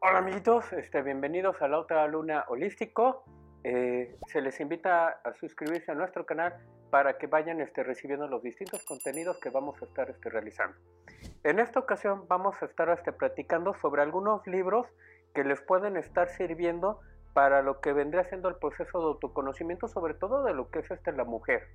Hola 0.00 0.18
amiguitos, 0.18 0.72
este, 0.74 1.02
bienvenidos 1.02 1.60
a 1.60 1.66
la 1.66 1.80
otra 1.80 2.06
luna 2.06 2.44
holístico. 2.46 3.24
Eh, 3.64 4.16
se 4.28 4.40
les 4.40 4.60
invita 4.60 5.08
a 5.08 5.34
suscribirse 5.34 5.90
a 5.90 5.96
nuestro 5.96 6.24
canal 6.24 6.54
para 6.90 7.18
que 7.18 7.26
vayan 7.26 7.60
este, 7.60 7.82
recibiendo 7.82 8.28
los 8.28 8.40
distintos 8.40 8.84
contenidos 8.84 9.40
que 9.40 9.50
vamos 9.50 9.82
a 9.82 9.86
estar 9.86 10.08
este, 10.08 10.30
realizando. 10.30 10.76
En 11.42 11.58
esta 11.58 11.80
ocasión 11.80 12.28
vamos 12.28 12.54
a 12.62 12.66
estar 12.66 12.88
este, 12.90 13.12
platicando 13.12 13.74
sobre 13.74 14.00
algunos 14.00 14.46
libros 14.46 14.86
que 15.34 15.42
les 15.42 15.60
pueden 15.62 15.96
estar 15.96 16.28
sirviendo 16.28 17.00
para 17.34 17.60
lo 17.62 17.80
que 17.80 17.92
vendría 17.92 18.22
siendo 18.22 18.48
el 18.48 18.54
proceso 18.54 19.00
de 19.00 19.04
autoconocimiento, 19.06 19.88
sobre 19.88 20.14
todo 20.14 20.44
de 20.44 20.54
lo 20.54 20.70
que 20.70 20.78
es 20.78 20.90
este, 20.92 21.10
la 21.10 21.24
mujer. 21.24 21.66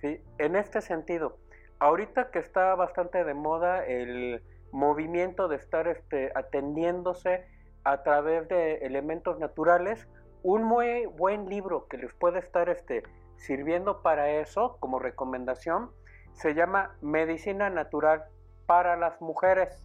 ¿sí? 0.00 0.20
En 0.38 0.56
este 0.56 0.80
sentido, 0.80 1.38
ahorita 1.78 2.32
que 2.32 2.40
está 2.40 2.74
bastante 2.74 3.22
de 3.22 3.34
moda 3.34 3.86
el 3.86 4.42
movimiento 4.72 5.46
de 5.46 5.56
estar 5.56 5.86
este, 5.86 6.32
atendiéndose 6.34 7.46
a 7.84 8.02
través 8.02 8.48
de 8.48 8.76
elementos 8.78 9.38
naturales, 9.38 10.08
un 10.42 10.62
muy 10.62 11.06
buen 11.06 11.48
libro 11.48 11.86
que 11.88 11.98
les 11.98 12.12
puede 12.14 12.38
estar 12.38 12.68
este, 12.68 13.02
sirviendo 13.36 14.02
para 14.02 14.30
eso 14.30 14.76
como 14.80 14.98
recomendación 14.98 15.90
se 16.38 16.54
llama 16.54 16.94
Medicina 17.00 17.68
Natural 17.68 18.24
para 18.66 18.96
las 18.96 19.20
Mujeres, 19.20 19.84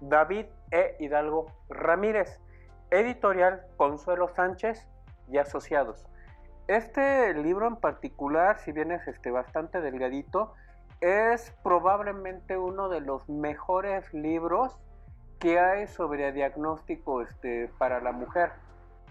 David 0.00 0.46
E. 0.70 0.96
Hidalgo 0.98 1.52
Ramírez, 1.68 2.40
editorial 2.90 3.66
Consuelo 3.76 4.28
Sánchez 4.28 4.88
y 5.30 5.36
Asociados. 5.36 6.06
Este 6.68 7.34
libro 7.34 7.66
en 7.66 7.76
particular, 7.76 8.58
si 8.60 8.72
bien 8.72 8.92
es 8.92 9.06
este, 9.08 9.30
bastante 9.30 9.82
delgadito, 9.82 10.54
es 11.02 11.54
probablemente 11.62 12.56
uno 12.56 12.88
de 12.88 13.00
los 13.00 13.28
mejores 13.28 14.12
libros 14.14 14.78
que 15.40 15.58
hay 15.58 15.88
sobre 15.88 16.32
diagnóstico 16.32 17.22
este, 17.22 17.70
para 17.78 18.00
la 18.00 18.12
mujer. 18.12 18.52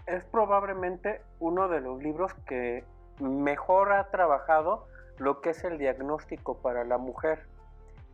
Es 0.06 0.24
probablemente 0.24 1.22
uno 1.40 1.68
de 1.68 1.80
los 1.80 2.02
libros 2.02 2.32
que 2.46 2.84
mejor 3.20 3.92
ha 3.92 4.10
trabajado 4.10 4.86
lo 5.18 5.40
que 5.40 5.50
es 5.50 5.62
el 5.64 5.76
diagnóstico 5.76 6.58
para 6.62 6.84
la 6.84 6.96
mujer. 6.96 7.46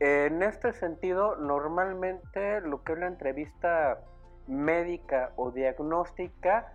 En 0.00 0.42
este 0.42 0.73
sentido, 0.73 1.36
normalmente 1.36 2.61
lo 2.62 2.83
que 2.83 2.95
es 2.95 2.98
la 2.98 3.06
entrevista 3.06 4.00
médica 4.47 5.33
o 5.36 5.51
diagnóstica 5.51 6.73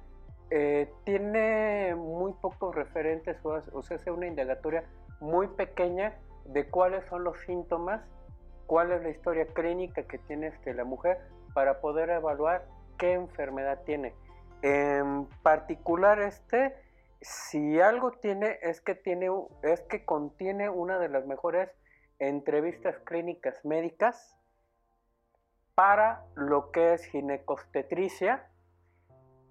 eh, 0.50 0.92
tiene 1.06 1.96
muy 1.96 2.34
pocos 2.34 2.76
referentes 2.76 3.38
o, 3.44 3.82
se 3.84 3.96
hace 3.96 4.12
una 4.12 4.28
indagatoria 4.28 4.84
muy 5.20 5.48
pequeña 5.48 6.14
de 6.46 6.68
cuáles 6.68 7.06
son 7.06 7.24
los 7.24 7.40
síntomas, 7.42 8.02
cuál 8.72 8.94
es 8.94 9.04
la 9.04 9.10
historia 9.10 9.48
clínica 9.48 10.04
que 10.04 10.18
tiene 10.18 10.48
este, 10.48 10.74
la 10.74 10.86
mujer 10.86 11.18
para 11.54 11.82
poder 11.82 12.10
evaluar 12.10 12.66
qué 12.98 13.12
enfermedad 13.12 13.84
tiene. 13.84 14.16
En 14.62 15.28
particular 15.44 16.22
este, 16.22 16.74
si 17.20 17.82
algo 17.82 18.14
tiene 18.14 18.60
es 18.62 18.80
que 18.80 18.96
tiene 18.96 19.30
es 19.62 19.82
que 19.82 20.06
contiene 20.06 20.70
una 20.70 21.00
de 21.00 21.10
las 21.10 21.26
mejores 21.26 21.70
entrevistas 22.18 22.98
clínicas 23.00 23.66
médicas 23.66 24.38
para 25.76 26.24
lo 26.36 26.72
que 26.72 26.94
es 26.94 27.04
ginecostetricia, 27.04 28.48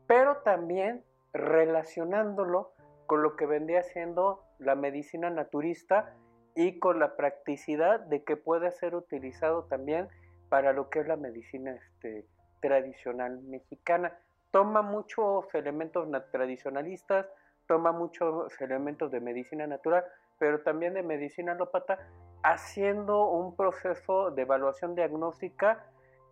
pero 0.06 0.38
también 0.38 1.04
relacionándolo 1.34 2.72
con 3.04 3.22
lo 3.22 3.36
que 3.36 3.44
vendría 3.44 3.82
siendo 3.82 4.46
la 4.58 4.76
medicina 4.76 5.28
naturista 5.28 6.16
y 6.54 6.78
con 6.78 6.98
la 6.98 7.16
practicidad 7.16 8.00
de 8.00 8.24
que 8.24 8.36
puede 8.36 8.70
ser 8.72 8.94
utilizado 8.94 9.64
también 9.64 10.08
para 10.48 10.72
lo 10.72 10.90
que 10.90 11.00
es 11.00 11.06
la 11.06 11.16
medicina 11.16 11.72
este, 11.72 12.26
tradicional 12.60 13.40
mexicana. 13.42 14.18
Toma 14.50 14.82
muchos 14.82 15.52
elementos 15.54 16.08
tradicionalistas, 16.32 17.26
toma 17.66 17.92
muchos 17.92 18.60
elementos 18.60 19.10
de 19.10 19.20
medicina 19.20 19.66
natural, 19.66 20.04
pero 20.38 20.60
también 20.62 20.94
de 20.94 21.02
medicina 21.02 21.52
alópata, 21.52 21.98
haciendo 22.42 23.28
un 23.28 23.54
proceso 23.54 24.30
de 24.30 24.42
evaluación 24.42 24.94
diagnóstica, 24.94 25.84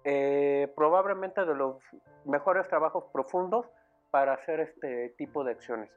eh, 0.04 0.72
probablemente 0.74 1.44
de 1.44 1.54
los 1.54 1.76
mejores 2.24 2.66
trabajos 2.66 3.04
profundos 3.12 3.66
para 4.10 4.32
hacer 4.32 4.60
este 4.60 5.10
tipo 5.10 5.44
de 5.44 5.52
acciones. 5.52 5.90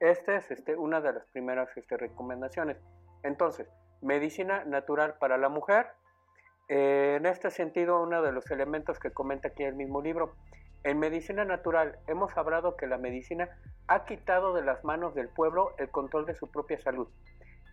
Esta 0.00 0.36
es 0.36 0.50
este, 0.50 0.76
una 0.76 1.00
de 1.00 1.12
las 1.12 1.26
primeras 1.26 1.68
este, 1.76 1.96
recomendaciones. 1.96 2.76
Entonces, 3.22 3.68
medicina 4.00 4.64
natural 4.64 5.16
para 5.18 5.38
la 5.38 5.48
mujer. 5.48 5.88
Eh, 6.68 7.16
en 7.16 7.26
este 7.26 7.50
sentido, 7.50 8.02
uno 8.02 8.22
de 8.22 8.32
los 8.32 8.50
elementos 8.50 8.98
que 8.98 9.10
comenta 9.10 9.48
aquí 9.48 9.64
el 9.64 9.74
mismo 9.74 10.02
libro, 10.02 10.34
en 10.84 10.98
medicina 10.98 11.44
natural 11.44 11.98
hemos 12.06 12.36
hablado 12.36 12.76
que 12.76 12.86
la 12.86 12.98
medicina 12.98 13.48
ha 13.88 14.04
quitado 14.04 14.54
de 14.54 14.62
las 14.62 14.84
manos 14.84 15.14
del 15.14 15.28
pueblo 15.28 15.74
el 15.78 15.90
control 15.90 16.24
de 16.26 16.34
su 16.34 16.50
propia 16.50 16.78
salud. 16.78 17.08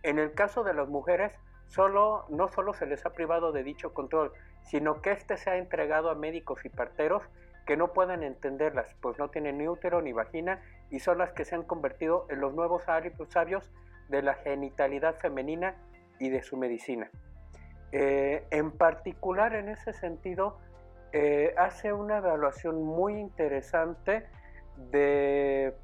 En 0.02 0.18
el 0.18 0.32
caso 0.32 0.64
de 0.64 0.74
las 0.74 0.88
mujeres, 0.88 1.32
solo, 1.66 2.26
no 2.28 2.48
solo 2.48 2.74
se 2.74 2.86
les 2.86 3.06
ha 3.06 3.10
privado 3.10 3.52
de 3.52 3.62
dicho 3.62 3.94
control, 3.94 4.32
sino 4.62 5.02
que 5.02 5.12
éste 5.12 5.36
se 5.36 5.50
ha 5.50 5.56
entregado 5.56 6.10
a 6.10 6.14
médicos 6.14 6.64
y 6.64 6.68
parteros 6.68 7.22
que 7.64 7.76
no 7.76 7.92
pueden 7.92 8.22
entenderlas, 8.22 8.94
pues 9.00 9.18
no 9.18 9.28
tienen 9.28 9.58
ni 9.58 9.68
útero 9.68 10.00
ni 10.00 10.12
vagina 10.12 10.62
y 10.90 11.00
son 11.00 11.18
las 11.18 11.32
que 11.32 11.44
se 11.44 11.54
han 11.54 11.64
convertido 11.64 12.26
en 12.30 12.40
los 12.40 12.54
nuevos 12.54 12.84
sabios 12.84 13.70
de 14.08 14.22
la 14.22 14.34
genitalidad 14.34 15.16
femenina 15.16 15.74
y 16.18 16.30
de 16.30 16.42
su 16.42 16.56
medicina. 16.56 17.10
Eh, 17.92 18.46
en 18.50 18.72
particular, 18.72 19.54
en 19.54 19.68
ese 19.68 19.92
sentido, 19.92 20.58
eh, 21.12 21.54
hace 21.56 21.92
una 21.92 22.18
evaluación 22.18 22.82
muy 22.82 23.18
interesante 23.18 24.26
de, 24.90 25.74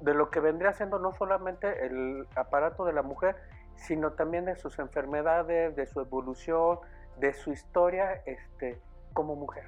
de 0.00 0.14
lo 0.14 0.30
que 0.30 0.40
vendría 0.40 0.72
siendo 0.72 0.98
no 0.98 1.12
solamente 1.12 1.86
el 1.86 2.26
aparato 2.34 2.84
de 2.84 2.92
la 2.92 3.02
mujer, 3.02 3.36
sino 3.76 4.12
también 4.12 4.44
de 4.44 4.56
sus 4.56 4.78
enfermedades, 4.78 5.76
de 5.76 5.86
su 5.86 6.00
evolución, 6.00 6.78
de 7.18 7.32
su 7.32 7.52
historia 7.52 8.22
este, 8.26 8.80
como 9.12 9.36
mujer. 9.36 9.64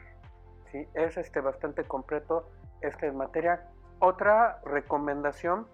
¿sí? 0.72 0.87
Es 0.94 1.16
este, 1.16 1.41
bastante 1.41 1.84
completo 1.84 2.48
este 2.81 3.10
material. 3.12 3.60
Otra 3.98 4.60
recomendación, 4.65 5.66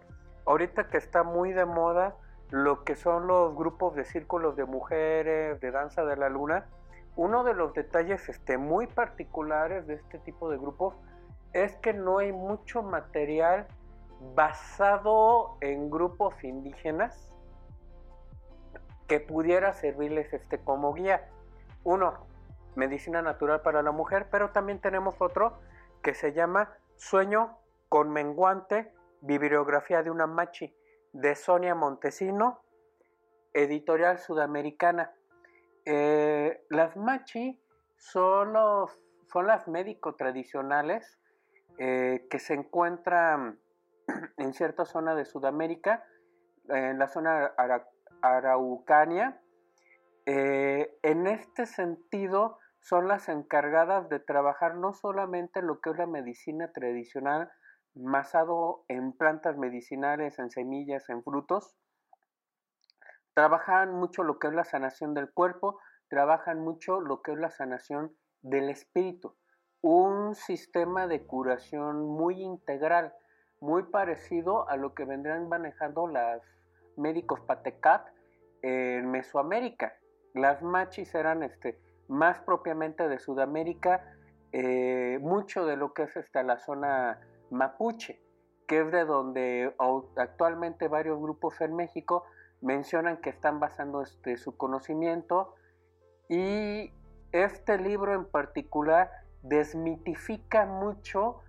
ahorita 0.47 0.89
que 0.89 0.99
está 0.99 1.23
muy 1.23 1.53
de 1.53 1.65
moda 1.65 2.17
lo 2.51 2.85
que 2.85 2.97
son 2.97 3.27
los 3.27 3.55
grupos 3.55 3.95
de 3.95 4.05
círculos 4.05 4.57
de 4.57 4.65
mujeres, 4.65 5.61
de 5.61 5.71
danza 5.71 6.05
de 6.05 6.17
la 6.17 6.29
luna, 6.29 6.67
uno 7.17 7.45
de 7.45 7.55
los 7.55 7.75
detalles 7.75 8.29
este, 8.29 8.59
muy 8.59 8.87
particulares 8.87 9.87
de 9.87 9.95
este 9.95 10.19
tipo 10.19 10.51
de 10.51 10.59
grupos 10.59 10.95
es 11.53 11.77
que 11.77 11.93
no 11.93 12.19
hay 12.19 12.33
mucho 12.33 12.83
material 12.83 13.67
basado 14.35 15.57
en 15.61 15.91
grupos 15.91 16.43
indígenas 16.45 17.29
que 19.09 19.21
pudiera 19.21 19.75
servirles 19.75 20.33
este 20.33 20.59
como 20.59 20.95
guía. 20.95 21.29
Uno, 21.85 22.15
medicina 22.77 23.21
natural 23.21 23.61
para 23.61 23.83
la 23.83 23.93
mujer, 23.93 24.29
pero 24.31 24.51
también 24.51 24.79
tenemos 24.81 25.21
otro 25.21 25.59
que 26.03 26.15
se 26.15 26.33
llama 26.33 26.71
Sueño 26.97 27.59
con 27.89 28.11
menguante, 28.11 28.93
bibliografía 29.23 30.03
de 30.03 30.11
una 30.11 30.27
machi, 30.27 30.75
de 31.13 31.35
Sonia 31.35 31.75
Montesino, 31.75 32.63
editorial 33.55 34.19
sudamericana. 34.19 35.13
Eh, 35.85 36.65
las 36.69 36.97
machi 36.97 37.61
son, 37.97 38.55
son 39.33 39.47
las 39.47 39.69
médicos 39.69 40.17
tradicionales 40.17 41.19
eh, 41.79 42.27
que 42.31 42.39
se 42.39 42.55
encuentran 42.55 43.61
en 44.37 44.53
cierta 44.53 44.85
zona 44.85 45.15
de 45.15 45.25
Sudamérica, 45.25 46.05
en 46.69 46.99
la 46.99 47.09
zona 47.09 47.55
araucania. 48.23 49.41
Eh, 50.27 50.99
en 51.03 51.27
este 51.27 51.67
sentido, 51.67 52.59
son 52.81 53.07
las 53.07 53.29
encargadas 53.29 54.09
de 54.09 54.19
trabajar 54.19 54.75
no 54.75 54.93
solamente 54.93 55.63
lo 55.63 55.81
que 55.81 55.91
es 55.91 55.97
la 55.97 56.07
medicina 56.07 56.73
tradicional, 56.73 57.51
basado 57.95 58.85
en 58.89 59.13
plantas 59.13 59.57
medicinales, 59.57 60.39
en 60.39 60.51
semillas, 60.51 61.09
en 61.09 61.23
frutos, 61.23 61.77
trabajan 63.35 63.93
mucho 63.95 64.23
lo 64.23 64.39
que 64.39 64.49
es 64.49 64.55
la 64.55 64.65
sanación 64.65 65.15
del 65.15 65.31
cuerpo, 65.33 65.79
trabajan 66.09 66.61
mucho 66.61 67.01
lo 67.01 67.23
que 67.23 67.33
es 67.33 67.39
la 67.39 67.51
sanación 67.51 68.15
del 68.43 68.69
espíritu. 68.71 69.35
Un 69.81 70.35
sistema 70.35 71.07
de 71.07 71.27
curación 71.27 72.07
muy 72.07 72.43
integral, 72.43 73.15
muy 73.61 73.85
parecido 73.85 74.69
a 74.69 74.77
lo 74.77 74.95
que 74.95 75.05
vendrán 75.05 75.49
manejando 75.49 76.07
los 76.07 76.43
médicos 76.97 77.41
Patecat 77.41 78.09
en 78.63 79.11
Mesoamérica. 79.11 79.97
Las 80.35 80.63
machis 80.63 81.15
eran 81.15 81.43
este, 81.43 81.81
más 82.09 82.41
propiamente 82.41 83.09
de 83.09 83.19
Sudamérica, 83.19 84.05
eh, 84.53 85.19
mucho 85.21 85.65
de 85.67 85.77
lo 85.77 85.95
que 85.95 86.05
es 86.05 86.17
esta, 86.17 86.43
la 86.43 86.59
zona 86.59 87.21
mapuche, 87.53 88.21
que 88.67 88.81
es 88.81 88.91
de 88.91 89.05
donde 89.05 89.75
actualmente 90.17 90.89
varios 90.89 91.21
grupos 91.21 91.61
en 91.61 91.77
México 91.77 92.25
mencionan 92.61 93.21
que 93.21 93.31
están 93.31 93.61
basando 93.61 94.03
este, 94.03 94.37
su 94.37 94.57
conocimiento 94.57 95.55
y 96.29 96.93
este 97.33 97.79
libro 97.79 98.15
en 98.15 98.25
particular 98.25 99.11
desmitifica 99.43 100.65
mucho 100.67 101.41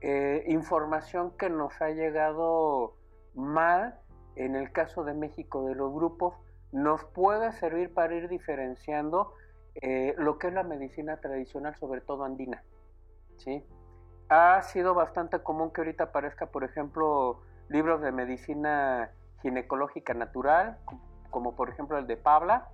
eh, 0.00 0.44
información 0.48 1.36
que 1.36 1.50
nos 1.50 1.80
ha 1.82 1.90
llegado 1.90 2.96
mal, 3.34 3.98
en 4.36 4.54
el 4.54 4.72
caso 4.72 5.04
de 5.04 5.14
México, 5.14 5.66
de 5.66 5.74
los 5.74 5.92
grupos, 5.92 6.34
nos 6.72 7.04
puede 7.04 7.52
servir 7.52 7.92
para 7.92 8.14
ir 8.14 8.28
diferenciando 8.28 9.34
eh, 9.74 10.14
lo 10.16 10.38
que 10.38 10.48
es 10.48 10.54
la 10.54 10.62
medicina 10.62 11.20
tradicional, 11.20 11.74
sobre 11.76 12.00
todo 12.00 12.24
andina. 12.24 12.62
¿sí? 13.36 13.64
Ha 14.30 14.62
sido 14.62 14.94
bastante 14.94 15.40
común 15.40 15.72
que 15.72 15.80
ahorita 15.80 16.04
aparezca, 16.04 16.46
por 16.46 16.62
ejemplo, 16.62 17.40
libros 17.68 18.00
de 18.00 18.12
medicina 18.12 19.10
ginecológica 19.42 20.14
natural, 20.14 20.78
como 21.30 21.56
por 21.56 21.68
ejemplo 21.68 21.98
el 21.98 22.06
de 22.06 22.16
Pabla, 22.16 22.68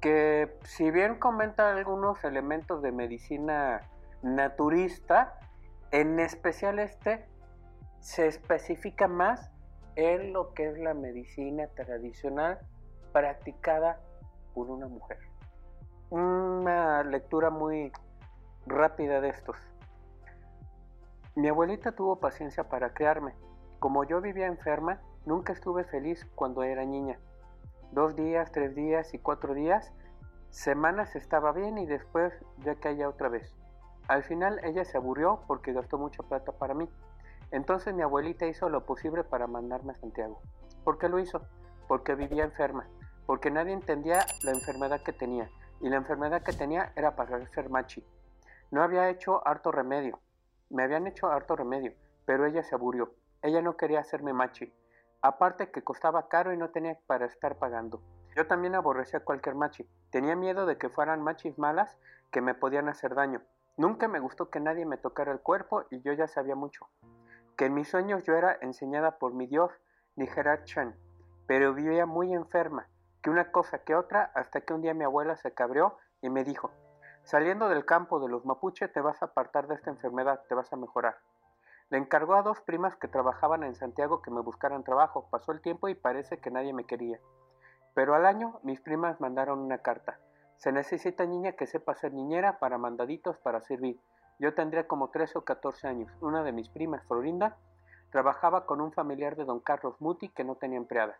que 0.00 0.58
si 0.64 0.90
bien 0.90 1.20
comenta 1.20 1.70
algunos 1.70 2.24
elementos 2.24 2.82
de 2.82 2.90
medicina 2.90 3.80
naturista, 4.22 5.38
en 5.92 6.18
especial 6.18 6.80
este 6.80 7.26
se 8.00 8.26
especifica 8.26 9.06
más 9.06 9.52
en 9.94 10.32
lo 10.32 10.52
que 10.52 10.68
es 10.68 10.78
la 10.78 10.94
medicina 10.94 11.68
tradicional 11.68 12.58
practicada 13.12 14.00
por 14.52 14.68
una 14.68 14.88
mujer. 14.88 15.18
Una 16.10 17.04
lectura 17.04 17.50
muy 17.50 17.92
rápida 18.66 19.20
de 19.20 19.28
estos. 19.28 19.56
Mi 21.34 21.48
abuelita 21.48 21.92
tuvo 21.92 22.16
paciencia 22.16 22.68
para 22.68 22.92
crearme. 22.92 23.34
Como 23.78 24.04
yo 24.04 24.20
vivía 24.20 24.46
enferma, 24.46 25.00
nunca 25.24 25.54
estuve 25.54 25.84
feliz 25.84 26.26
cuando 26.34 26.62
era 26.62 26.84
niña. 26.84 27.18
Dos 27.90 28.14
días, 28.16 28.52
tres 28.52 28.74
días 28.74 29.14
y 29.14 29.18
cuatro 29.18 29.54
días, 29.54 29.94
semanas 30.50 31.16
estaba 31.16 31.52
bien 31.52 31.78
y 31.78 31.86
después 31.86 32.34
ya 32.58 32.74
caía 32.74 33.08
otra 33.08 33.30
vez. 33.30 33.56
Al 34.08 34.24
final 34.24 34.60
ella 34.62 34.84
se 34.84 34.98
aburrió 34.98 35.40
porque 35.46 35.72
gastó 35.72 35.96
mucha 35.96 36.22
plata 36.22 36.52
para 36.52 36.74
mí. 36.74 36.86
Entonces 37.50 37.94
mi 37.94 38.02
abuelita 38.02 38.44
hizo 38.44 38.68
lo 38.68 38.84
posible 38.84 39.24
para 39.24 39.46
mandarme 39.46 39.92
a 39.92 39.96
Santiago. 39.96 40.38
¿Por 40.84 40.98
qué 40.98 41.08
lo 41.08 41.18
hizo? 41.18 41.40
Porque 41.88 42.14
vivía 42.14 42.44
enferma, 42.44 42.86
porque 43.24 43.50
nadie 43.50 43.72
entendía 43.72 44.20
la 44.44 44.50
enfermedad 44.50 45.00
que 45.02 45.14
tenía, 45.14 45.48
y 45.80 45.88
la 45.88 45.96
enfermedad 45.96 46.42
que 46.42 46.52
tenía 46.52 46.92
era 46.94 47.16
para 47.16 47.46
ser 47.48 47.70
machi. 47.70 48.04
No 48.70 48.82
había 48.82 49.08
hecho 49.08 49.46
harto 49.46 49.72
remedio, 49.72 50.18
me 50.72 50.82
habían 50.82 51.06
hecho 51.06 51.30
harto 51.30 51.54
remedio, 51.54 51.92
pero 52.24 52.46
ella 52.46 52.62
se 52.62 52.74
aburrió. 52.74 53.14
Ella 53.42 53.60
no 53.60 53.76
quería 53.76 54.00
hacerme 54.00 54.32
machi. 54.32 54.72
Aparte 55.20 55.70
que 55.70 55.84
costaba 55.84 56.28
caro 56.28 56.52
y 56.52 56.56
no 56.56 56.70
tenía 56.70 56.98
para 57.06 57.26
estar 57.26 57.58
pagando. 57.58 58.02
Yo 58.34 58.46
también 58.46 58.74
aborrecía 58.74 59.20
cualquier 59.20 59.54
machi. 59.54 59.88
Tenía 60.10 60.34
miedo 60.34 60.66
de 60.66 60.78
que 60.78 60.88
fueran 60.88 61.22
machis 61.22 61.58
malas 61.58 61.98
que 62.30 62.40
me 62.40 62.54
podían 62.54 62.88
hacer 62.88 63.14
daño. 63.14 63.42
Nunca 63.76 64.08
me 64.08 64.20
gustó 64.20 64.50
que 64.50 64.60
nadie 64.60 64.86
me 64.86 64.96
tocara 64.96 65.32
el 65.32 65.40
cuerpo 65.40 65.84
y 65.90 66.00
yo 66.00 66.12
ya 66.12 66.26
sabía 66.26 66.54
mucho. 66.54 66.88
Que 67.56 67.66
en 67.66 67.74
mis 67.74 67.88
sueños 67.88 68.24
yo 68.24 68.34
era 68.34 68.56
enseñada 68.60 69.18
por 69.18 69.34
mi 69.34 69.46
dios, 69.46 69.70
Nijerat 70.16 70.64
Chan, 70.64 70.94
pero 71.46 71.74
vivía 71.74 72.06
muy 72.06 72.32
enferma, 72.32 72.88
que 73.22 73.30
una 73.30 73.50
cosa 73.50 73.78
que 73.84 73.94
otra, 73.94 74.30
hasta 74.34 74.62
que 74.62 74.72
un 74.72 74.82
día 74.82 74.94
mi 74.94 75.04
abuela 75.04 75.36
se 75.36 75.52
cabreó 75.52 75.96
y 76.20 76.30
me 76.30 76.44
dijo, 76.44 76.70
saliendo 77.24 77.68
del 77.68 77.84
campo 77.84 78.20
de 78.20 78.28
los 78.28 78.44
mapuche 78.44 78.88
te 78.88 79.00
vas 79.00 79.22
a 79.22 79.26
apartar 79.26 79.66
de 79.68 79.74
esta 79.74 79.90
enfermedad, 79.90 80.42
te 80.48 80.54
vas 80.54 80.72
a 80.72 80.76
mejorar. 80.76 81.18
Le 81.90 81.98
encargó 81.98 82.34
a 82.34 82.42
dos 82.42 82.60
primas 82.60 82.96
que 82.96 83.08
trabajaban 83.08 83.62
en 83.62 83.74
Santiago 83.74 84.22
que 84.22 84.30
me 84.30 84.40
buscaran 84.40 84.82
trabajo. 84.82 85.28
Pasó 85.30 85.52
el 85.52 85.60
tiempo 85.60 85.88
y 85.88 85.94
parece 85.94 86.38
que 86.38 86.50
nadie 86.50 86.72
me 86.72 86.84
quería. 86.84 87.20
Pero 87.94 88.14
al 88.14 88.24
año 88.24 88.60
mis 88.62 88.80
primas 88.80 89.20
mandaron 89.20 89.58
una 89.58 89.78
carta. 89.78 90.18
Se 90.56 90.72
necesita 90.72 91.26
niña 91.26 91.52
que 91.52 91.66
sepa 91.66 91.94
ser 91.94 92.14
niñera 92.14 92.58
para 92.58 92.78
mandaditos 92.78 93.36
para 93.38 93.60
servir. 93.60 94.00
Yo 94.38 94.54
tendría 94.54 94.88
como 94.88 95.10
13 95.10 95.38
o 95.38 95.44
14 95.44 95.86
años. 95.86 96.10
Una 96.22 96.42
de 96.42 96.52
mis 96.52 96.70
primas, 96.70 97.04
Florinda, 97.06 97.58
trabajaba 98.10 98.64
con 98.64 98.80
un 98.80 98.92
familiar 98.92 99.36
de 99.36 99.44
don 99.44 99.60
Carlos 99.60 100.00
Muti 100.00 100.30
que 100.30 100.44
no 100.44 100.54
tenía 100.54 100.78
empleada. 100.78 101.18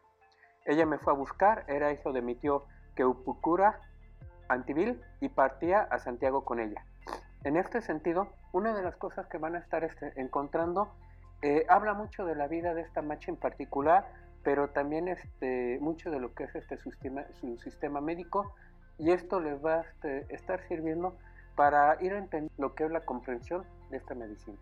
Ella 0.65 0.87
me 0.87 0.99
fue 0.99 1.13
a 1.13 1.17
buscar, 1.17 1.65
era 1.69 1.93
hijo 1.93 2.13
de 2.13 2.23
mi 2.23 2.35
tío 2.35 2.65
Queupucura 2.95 3.81
Antivil 4.53 5.01
y 5.21 5.29
partía 5.29 5.81
a 5.81 5.99
Santiago 5.99 6.45
con 6.45 6.61
ella. 6.61 6.85
En 7.45 7.57
este 7.57 7.81
sentido, 7.81 8.29
una 8.53 8.75
de 8.75 8.83
las 8.83 8.97
cosas 8.97 9.27
que 9.27 9.39
van 9.39 9.57
a 9.57 9.59
estar 9.59 9.83
este, 9.85 10.13
encontrando 10.21 10.93
eh, 11.43 11.67
habla 11.69 11.95
mucho 11.95 12.25
de 12.25 12.37
la 12.37 12.47
vida 12.47 12.73
de 12.73 12.83
esta 12.83 13.03
macha 13.03 13.31
en 13.31 13.37
particular, 13.37 14.07
pero 14.45 14.71
también 14.71 15.09
este, 15.09 15.79
mucho 15.81 16.11
de 16.11 16.21
lo 16.21 16.35
que 16.35 16.45
es 16.45 16.55
este 16.55 16.79
sistema, 16.79 17.25
su 17.41 17.59
sistema 17.59 18.01
médico 18.01 18.55
y 18.99 19.11
esto 19.11 19.41
les 19.41 19.65
va 19.65 19.75
a 19.75 19.81
este, 19.81 20.33
estar 20.33 20.63
sirviendo 20.69 21.17
para 21.57 22.01
ir 22.01 22.13
a 22.13 22.19
entender 22.19 22.53
lo 22.59 22.75
que 22.75 22.85
es 22.85 22.91
la 22.93 23.05
comprensión 23.05 23.65
de 23.91 23.97
esta 23.97 24.15
medicina. 24.15 24.59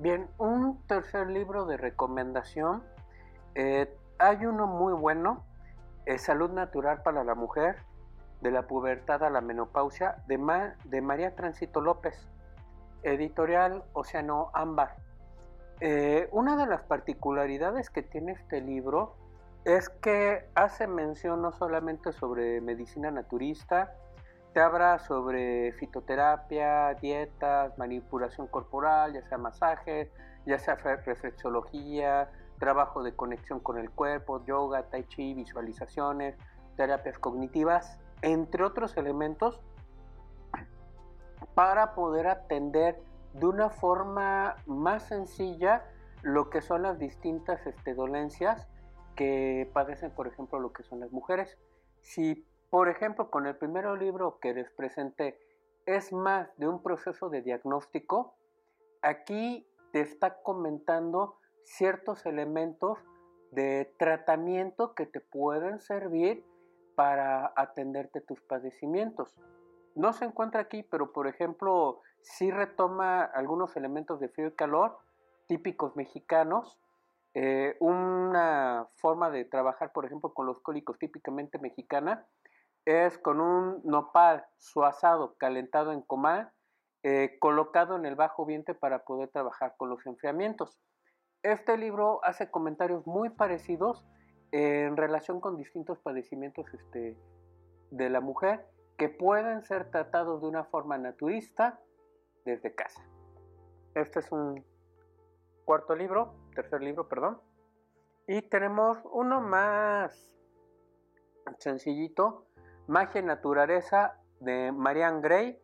Bien, 0.00 0.28
un 0.38 0.80
tercer 0.86 1.28
libro 1.28 1.66
de 1.66 1.76
recomendación. 1.76 2.82
Eh, 3.54 3.92
hay 4.18 4.46
uno 4.46 4.66
muy 4.66 4.92
bueno, 4.92 5.44
eh, 6.06 6.18
Salud 6.18 6.50
Natural 6.50 7.02
para 7.02 7.24
la 7.24 7.34
Mujer, 7.34 7.76
de 8.40 8.50
la 8.50 8.62
pubertad 8.62 9.24
a 9.24 9.30
la 9.30 9.40
menopausia, 9.40 10.16
de, 10.26 10.38
de 10.84 11.00
María 11.00 11.34
Tránsito 11.34 11.80
López, 11.80 12.28
editorial 13.02 13.82
Océano 13.92 14.50
Ámbar. 14.54 14.96
Eh, 15.80 16.28
una 16.32 16.56
de 16.56 16.66
las 16.66 16.82
particularidades 16.82 17.90
que 17.90 18.02
tiene 18.02 18.32
este 18.32 18.60
libro 18.60 19.14
es 19.64 19.88
que 19.88 20.48
hace 20.54 20.86
mención 20.86 21.42
no 21.42 21.52
solamente 21.52 22.12
sobre 22.12 22.60
medicina 22.60 23.10
naturista, 23.10 23.94
te 24.54 24.60
habla 24.60 24.98
sobre 24.98 25.72
fitoterapia, 25.72 26.94
dietas, 26.94 27.76
manipulación 27.76 28.46
corporal, 28.46 29.12
ya 29.12 29.22
sea 29.28 29.38
masaje, 29.38 30.10
ya 30.46 30.58
sea 30.58 30.76
reflexología, 30.76 32.30
trabajo 32.58 33.02
de 33.02 33.14
conexión 33.14 33.60
con 33.60 33.78
el 33.78 33.90
cuerpo, 33.90 34.44
yoga, 34.44 34.88
tai 34.90 35.04
chi, 35.04 35.34
visualizaciones, 35.34 36.36
terapias 36.76 37.18
cognitivas, 37.18 38.00
entre 38.22 38.64
otros 38.64 38.96
elementos, 38.96 39.60
para 41.54 41.94
poder 41.94 42.28
atender 42.28 43.00
de 43.34 43.46
una 43.46 43.70
forma 43.70 44.56
más 44.66 45.04
sencilla 45.04 45.84
lo 46.22 46.50
que 46.50 46.60
son 46.60 46.82
las 46.82 46.98
distintas 46.98 47.66
este, 47.66 47.94
dolencias 47.94 48.68
que 49.14 49.68
padecen, 49.72 50.10
por 50.12 50.26
ejemplo, 50.26 50.60
lo 50.60 50.72
que 50.72 50.82
son 50.82 51.00
las 51.00 51.10
mujeres. 51.10 51.58
Si, 52.00 52.46
por 52.70 52.88
ejemplo, 52.88 53.30
con 53.30 53.46
el 53.46 53.56
primer 53.56 53.86
libro 53.98 54.38
que 54.40 54.54
les 54.54 54.70
presenté 54.70 55.38
es 55.86 56.12
más 56.12 56.48
de 56.58 56.68
un 56.68 56.82
proceso 56.82 57.28
de 57.28 57.42
diagnóstico, 57.42 58.34
aquí 59.02 59.66
te 59.92 60.00
está 60.00 60.42
comentando 60.42 61.38
ciertos 61.68 62.26
elementos 62.26 62.98
de 63.50 63.94
tratamiento 63.98 64.94
que 64.94 65.06
te 65.06 65.20
pueden 65.20 65.80
servir 65.80 66.44
para 66.94 67.52
atenderte 67.56 68.20
tus 68.20 68.40
padecimientos. 68.42 69.34
No 69.94 70.12
se 70.12 70.24
encuentra 70.24 70.60
aquí, 70.60 70.82
pero 70.82 71.12
por 71.12 71.26
ejemplo, 71.26 72.02
sí 72.20 72.50
retoma 72.50 73.22
algunos 73.22 73.76
elementos 73.76 74.20
de 74.20 74.28
frío 74.28 74.48
y 74.48 74.52
calor 74.52 74.98
típicos 75.46 75.96
mexicanos 75.96 76.78
eh, 77.34 77.76
una 77.78 78.88
forma 78.96 79.30
de 79.30 79.44
trabajar, 79.44 79.92
por 79.92 80.04
ejemplo, 80.04 80.32
con 80.32 80.46
los 80.46 80.60
cólicos 80.60 80.98
típicamente 80.98 81.58
mexicana 81.58 82.26
es 82.84 83.18
con 83.18 83.40
un 83.40 83.80
nopal 83.84 84.46
suazado, 84.56 85.36
calentado 85.36 85.92
en 85.92 86.00
comal, 86.00 86.50
eh, 87.02 87.36
colocado 87.38 87.96
en 87.96 88.06
el 88.06 88.16
bajo 88.16 88.46
vientre 88.46 88.74
para 88.74 89.04
poder 89.04 89.28
trabajar 89.28 89.74
con 89.76 89.90
los 89.90 90.04
enfriamientos. 90.06 90.78
Este 91.42 91.76
libro 91.76 92.20
hace 92.24 92.50
comentarios 92.50 93.06
muy 93.06 93.30
parecidos 93.30 94.04
en 94.50 94.96
relación 94.96 95.40
con 95.40 95.56
distintos 95.56 95.98
padecimientos 96.00 96.66
este, 96.74 97.16
de 97.90 98.10
la 98.10 98.20
mujer 98.20 98.66
que 98.96 99.08
pueden 99.08 99.62
ser 99.62 99.90
tratados 99.90 100.40
de 100.40 100.48
una 100.48 100.64
forma 100.64 100.98
naturista 100.98 101.78
desde 102.44 102.74
casa. 102.74 103.00
Este 103.94 104.18
es 104.18 104.32
un 104.32 104.64
cuarto 105.64 105.94
libro, 105.94 106.34
tercer 106.54 106.82
libro, 106.82 107.08
perdón. 107.08 107.40
Y 108.26 108.42
tenemos 108.42 108.98
uno 109.12 109.40
más 109.40 110.34
sencillito, 111.58 112.46
Magia 112.88 113.20
y 113.20 113.24
Naturaleza 113.24 114.20
de 114.40 114.72
Marianne 114.72 115.20
Gray, 115.20 115.62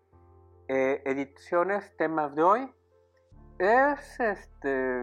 eh, 0.68 1.02
ediciones, 1.04 1.96
temas 1.96 2.34
de 2.36 2.42
hoy. 2.42 2.74
Es 3.58 4.20
este, 4.20 5.02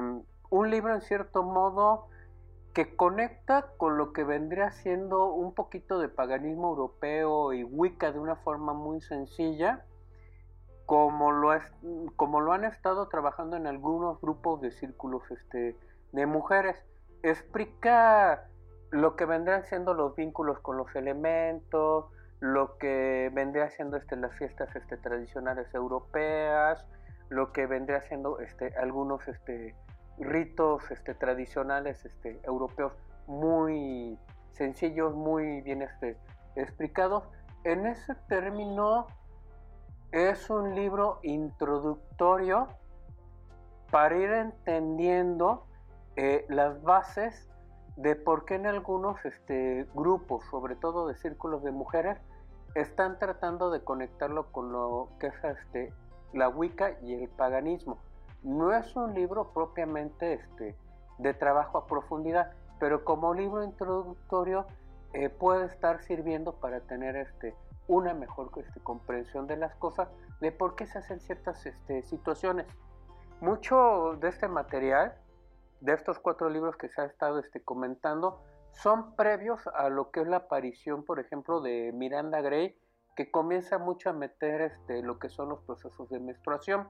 un 0.52 0.70
libro 0.70 0.94
en 0.94 1.02
cierto 1.02 1.42
modo 1.42 2.08
que 2.74 2.96
conecta 2.96 3.72
con 3.78 3.98
lo 3.98 4.14
que 4.14 4.24
vendría 4.24 4.72
siendo 4.72 5.34
un 5.34 5.54
poquito 5.54 5.98
de 5.98 6.10
paganismo 6.10 6.70
europeo 6.70 7.54
y 7.54 7.64
Wicca 7.64 8.12
de 8.12 8.20
una 8.20 8.36
forma 8.36 8.74
muy 8.74 9.02
sencilla 9.02 9.86
como 10.86 11.32
lo, 11.32 11.54
es, 11.54 11.64
como 12.18 12.42
lo 12.42 12.52
han 12.52 12.66
estado 12.66 13.08
trabajando 13.08 13.56
en 13.56 13.66
algunos 13.66 14.20
grupos 14.20 14.60
de 14.60 14.72
círculos 14.72 15.24
este, 15.32 15.78
de 16.12 16.26
mujeres. 16.26 16.76
Explica 17.24 18.50
lo 18.90 19.16
que 19.16 19.24
vendrán 19.24 19.64
siendo 19.64 19.94
los 19.94 20.16
vínculos 20.18 20.60
con 20.60 20.76
los 20.76 20.94
elementos, 20.96 22.08
lo 22.42 22.78
que 22.78 23.32
vendría 23.34 23.70
siendo 23.70 23.96
este, 23.96 24.18
las 24.18 24.36
fiestas 24.38 24.76
este, 24.76 24.98
tradicionales 24.98 25.74
europeas, 25.74 26.86
lo 27.30 27.54
que 27.54 27.68
vendría 27.68 28.02
siendo 28.02 28.40
este, 28.42 28.76
algunos 28.76 29.26
este, 29.30 29.76
ritos 30.20 30.90
este, 30.92 31.14
tradicionales 31.14 32.06
este, 32.06 32.40
europeos 32.44 32.94
muy 33.28 34.18
sencillos, 34.52 35.16
muy 35.16 35.62
bien 35.62 35.82
este, 35.82 36.18
explicados. 36.56 37.24
En 37.64 37.86
ese 37.86 38.16
término 38.28 39.08
es 40.12 40.50
un 40.50 40.76
libro 40.76 41.20
introductorio 41.24 42.68
para 43.92 44.18
ir 44.18 44.32
entendiendo 44.32 45.66
eh, 46.16 46.46
las 46.50 46.82
bases 46.82 47.50
de 47.96 48.16
por 48.16 48.46
qué 48.46 48.56
en 48.56 48.68
algunos 48.68 49.18
grupos, 49.94 50.44
sobre 50.50 50.76
todo 50.76 51.08
de 51.08 51.16
círculos 51.16 51.64
de 51.64 51.72
mujeres, 51.72 52.18
están 52.76 53.20
tratando 53.20 53.70
de 53.70 53.84
conectarlo 53.84 54.52
con 54.52 54.72
lo 54.72 55.10
que 55.20 55.28
es 55.28 55.94
la 56.34 56.50
Wicca 56.50 56.98
y 57.02 57.14
el 57.14 57.30
paganismo. 57.30 57.98
No 58.44 58.74
es 58.74 58.96
un 58.96 59.14
libro 59.14 59.54
propiamente 59.54 60.34
este, 60.34 60.76
de 61.20 61.34
trabajo 61.34 61.78
a 61.78 61.88
profundidad, 61.88 62.54
pero 62.80 63.04
como 63.04 63.34
libro 63.34 63.64
introductorio 63.64 64.66
eh, 65.14 65.30
puede 65.30 65.66
estar 65.66 66.02
sirviendo 66.02 66.54
para 66.54 66.80
tener 66.82 67.16
este, 67.16 67.56
una 67.88 68.14
mejor 68.14 68.50
este, 68.56 68.80
comprensión 68.80 69.48
de 69.48 69.58
las 69.58 69.76
cosas, 69.76 70.10
de 70.40 70.52
por 70.52 70.76
qué 70.76 70.88
se 70.88 71.00
hacen 71.00 71.20
ciertas 71.20 71.66
este, 71.66 72.02
situaciones. 72.04 72.66
Mucho 73.42 74.18
de 74.20 74.30
este 74.30 74.48
material, 74.48 75.16
de 75.82 75.94
estos 75.94 76.20
cuatro 76.20 76.50
libros 76.50 76.78
que 76.78 76.90
se 76.90 77.02
ha 77.02 77.06
estado 77.06 77.40
este, 77.40 77.62
comentando, 77.62 78.42
son 78.72 79.16
previos 79.16 79.68
a 79.68 79.90
lo 79.90 80.12
que 80.12 80.22
es 80.22 80.28
la 80.28 80.38
aparición, 80.38 81.04
por 81.04 81.20
ejemplo, 81.20 81.62
de 81.62 81.92
Miranda 81.94 82.42
Gray, 82.42 82.78
que 83.16 83.30
comienza 83.30 83.78
mucho 83.78 84.10
a 84.10 84.14
meter 84.14 84.62
este, 84.62 85.04
lo 85.04 85.20
que 85.20 85.30
son 85.30 85.50
los 85.50 85.60
procesos 85.62 86.10
de 86.10 86.20
menstruación. 86.20 86.90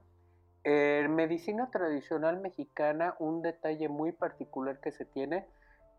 En 0.63 1.15
medicina 1.15 1.72
tradicional 1.72 2.39
mexicana, 2.39 3.15
un 3.20 3.41
detalle 3.41 3.89
muy 3.89 4.12
particular 4.12 4.80
que 4.80 4.91
se 4.91 5.06
tiene 5.06 5.48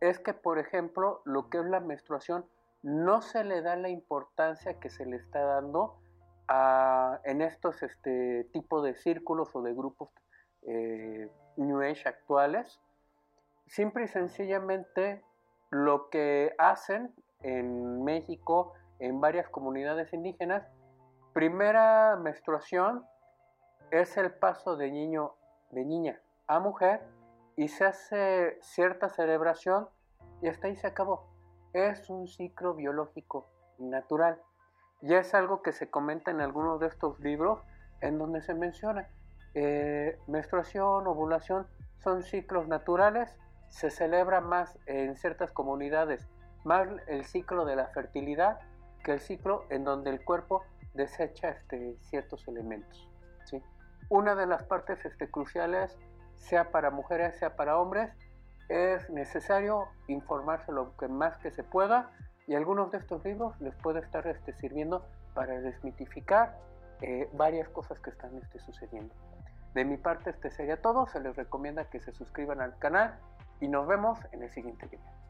es 0.01 0.21
que, 0.21 0.35
por 0.35 0.59
ejemplo, 0.59 1.23
lo 1.25 1.49
que 1.49 1.59
es 1.59 1.65
la 1.65 1.81
menstruación 1.81 2.45
no 2.83 3.23
se 3.23 3.45
le 3.45 3.63
da 3.63 3.77
la 3.77 3.89
importancia 3.89 4.79
que 4.79 4.91
se 4.91 5.07
le 5.07 5.17
está 5.17 5.41
dando 5.41 5.99
a, 6.49 7.21
en 7.25 7.43
estos 7.43 7.83
este, 7.83 8.45
tipos 8.53 8.85
de 8.85 8.95
círculos 8.95 9.55
o 9.55 9.63
de 9.63 9.73
grupos 9.75 10.11
eh, 10.63 11.29
New 11.57 11.81
Age 11.81 12.09
actuales. 12.09 12.81
Simple 13.67 14.05
y 14.05 14.09
sencillamente 14.09 15.25
lo 15.71 16.09
que 16.11 16.55
hacen 16.59 17.15
en 17.43 18.05
México, 18.05 18.75
en 18.99 19.21
varias 19.21 19.49
comunidades 19.49 20.13
indígenas, 20.13 20.69
primera 21.33 22.17
menstruación 22.17 23.05
es 23.93 24.17
el 24.17 24.33
paso 24.33 24.77
de 24.77 24.91
niño 24.91 25.35
de 25.71 25.85
niña 25.85 26.21
a 26.47 26.59
mujer 26.59 27.03
y 27.57 27.69
se 27.69 27.85
hace 27.85 28.59
cierta 28.63 29.11
celebración 29.11 29.89
y 30.41 30.49
hasta 30.49 30.67
ahí 30.67 30.77
se 30.77 30.87
acabó. 30.87 31.31
Es 31.75 32.09
un 32.09 32.27
ciclo 32.27 32.75
biológico 32.75 33.51
natural. 33.79 34.41
Ya 35.03 35.19
es 35.19 35.35
algo 35.35 35.63
que 35.63 35.73
se 35.73 35.91
comenta 35.91 36.31
en 36.31 36.41
algunos 36.41 36.81
de 36.81 36.87
estos 36.87 37.21
libros 37.21 37.61
en 38.01 38.19
donde 38.19 38.41
se 38.41 38.55
menciona. 38.55 39.09
Eh, 39.55 40.19
menstruación, 40.27 41.07
ovulación 41.07 41.67
son 41.99 42.23
ciclos 42.23 42.69
naturales. 42.69 43.37
Se 43.69 43.91
celebra 43.91 44.41
más 44.41 44.79
en 44.87 45.17
ciertas 45.17 45.53
comunidades, 45.53 46.29
más 46.65 46.89
el 47.07 47.25
ciclo 47.25 47.65
de 47.65 47.77
la 47.77 47.89
fertilidad 47.89 48.59
que 49.05 49.13
el 49.13 49.21
ciclo 49.21 49.65
en 49.69 49.85
donde 49.85 50.11
el 50.11 50.25
cuerpo 50.25 50.63
desecha 50.95 51.51
este, 51.51 51.97
ciertos 52.01 52.47
elementos. 52.49 53.09
¿sí? 53.45 53.63
Una 54.09 54.35
de 54.35 54.47
las 54.47 54.65
partes 54.65 55.05
este, 55.05 55.31
cruciales 55.31 55.97
sea 56.37 56.71
para 56.71 56.91
mujeres, 56.91 57.39
sea 57.39 57.57
para 57.57 57.79
hombres, 57.79 58.11
es 58.69 59.09
necesario 59.11 59.89
informarse 60.09 60.73
lo 60.73 60.97
que 60.97 61.09
más 61.09 61.37
que 61.39 61.51
se 61.51 61.63
pueda 61.63 62.11
y 62.47 62.55
algunos 62.55 62.91
de 62.91 62.99
estos 62.99 63.25
libros 63.25 63.59
les 63.61 63.75
puede 63.77 64.01
estar 64.01 64.27
este, 64.27 64.53
sirviendo 64.55 65.07
para 65.35 65.61
desmitificar 65.61 66.59
eh, 67.01 67.29
varias 67.33 67.69
cosas 67.69 67.99
que 68.01 68.11
están 68.11 68.37
este, 68.37 68.59
sucediendo. 68.61 69.15
De 69.75 69.85
mi 69.85 69.97
parte 69.97 70.31
este 70.31 70.51
sería 70.51 70.81
todo, 70.81 71.07
se 71.07 71.21
les 71.21 71.35
recomienda 71.35 71.85
que 71.85 72.01
se 72.01 72.13
suscriban 72.13 72.61
al 72.61 72.79
canal 72.79 73.19
y 73.61 73.69
nos 73.69 73.87
vemos 73.87 74.19
en 74.33 74.43
el 74.43 74.51
siguiente 74.51 74.87
video. 74.87 75.22